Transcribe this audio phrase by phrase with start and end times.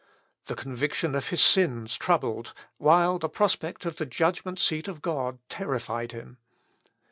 [0.47, 5.37] The conviction of his sins troubled, while the prospect of the judgment seat of God
[5.47, 6.39] terrified him.